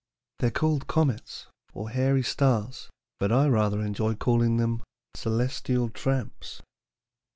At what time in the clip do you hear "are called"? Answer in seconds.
0.47-0.87